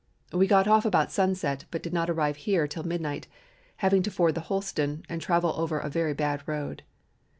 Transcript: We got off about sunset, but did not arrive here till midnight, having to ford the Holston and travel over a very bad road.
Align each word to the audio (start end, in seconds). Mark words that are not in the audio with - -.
We 0.33 0.47
got 0.47 0.67
off 0.67 0.83
about 0.83 1.11
sunset, 1.11 1.65
but 1.69 1.83
did 1.83 1.93
not 1.93 2.09
arrive 2.09 2.37
here 2.37 2.65
till 2.67 2.81
midnight, 2.81 3.27
having 3.85 4.01
to 4.01 4.09
ford 4.09 4.33
the 4.33 4.41
Holston 4.41 5.03
and 5.07 5.21
travel 5.21 5.53
over 5.55 5.77
a 5.77 5.91
very 5.91 6.15
bad 6.15 6.41
road. 6.47 6.81